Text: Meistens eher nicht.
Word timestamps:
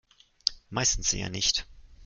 Meistens 0.71 1.13
eher 1.13 1.29
nicht. 1.29 1.67